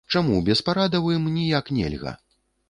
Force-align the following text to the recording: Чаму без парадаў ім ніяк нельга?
Чаму 0.13 0.37
без 0.47 0.63
парадаў 0.69 1.09
ім 1.17 1.27
ніяк 1.37 1.71
нельга? 1.81 2.17